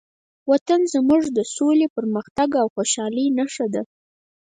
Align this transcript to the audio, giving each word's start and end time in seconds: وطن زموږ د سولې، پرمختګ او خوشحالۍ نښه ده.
وطن 0.51 0.79
زموږ 0.93 1.23
د 1.37 1.39
سولې، 1.55 1.87
پرمختګ 1.95 2.49
او 2.61 2.67
خوشحالۍ 2.75 3.25
نښه 3.37 3.65
ده. 3.73 3.81